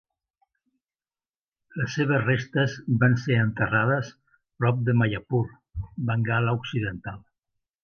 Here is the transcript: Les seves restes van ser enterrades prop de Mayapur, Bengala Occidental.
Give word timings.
Les 1.81 1.93
seves 1.99 2.23
restes 2.23 2.77
van 3.03 3.19
ser 3.25 3.37
enterrades 3.43 4.11
prop 4.63 4.81
de 4.89 4.97
Mayapur, 5.03 5.45
Bengala 6.11 6.57
Occidental. 6.63 7.25